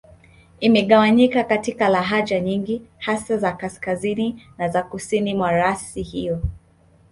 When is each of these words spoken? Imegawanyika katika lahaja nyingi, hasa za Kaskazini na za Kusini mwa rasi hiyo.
Imegawanyika 0.59 1.43
katika 1.43 1.89
lahaja 1.89 2.39
nyingi, 2.39 2.81
hasa 2.97 3.37
za 3.37 3.51
Kaskazini 3.51 4.43
na 4.57 4.69
za 4.69 4.83
Kusini 4.83 5.33
mwa 5.35 5.51
rasi 5.51 6.01
hiyo. 6.01 6.41